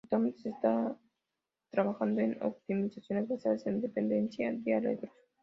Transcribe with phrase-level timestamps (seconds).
[0.03, 0.95] Actualmente se está
[1.69, 5.11] trabajando en optimizaciones basadas en dependencia de arreglos.